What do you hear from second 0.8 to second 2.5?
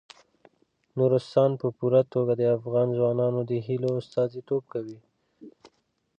نورستان په پوره توګه د